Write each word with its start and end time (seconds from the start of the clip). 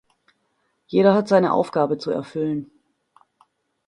Jeder 0.87 1.13
hat 1.13 1.27
seine 1.27 1.53
Aufgabe 1.53 1.99
zu 1.99 2.09
erfüllen. 2.09 2.71